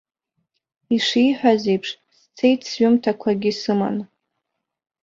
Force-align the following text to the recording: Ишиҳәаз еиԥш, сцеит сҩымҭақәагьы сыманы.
Ишиҳәаз 0.95 1.61
еиԥш, 1.71 1.89
сцеит 2.17 2.59
сҩымҭақәагьы 2.69 3.51
сыманы. 3.61 4.03